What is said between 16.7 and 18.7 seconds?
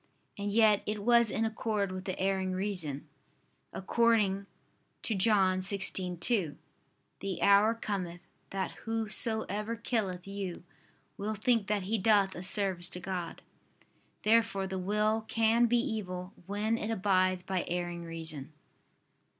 it abides by erring reason.